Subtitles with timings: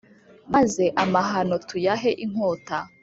[0.53, 2.77] maze amahano tuyahe inkota